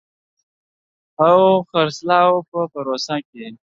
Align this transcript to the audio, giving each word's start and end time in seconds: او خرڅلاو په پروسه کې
او 1.25 1.39
خرڅلاو 1.69 2.35
په 2.49 2.59
پروسه 2.71 3.15
کې 3.27 3.45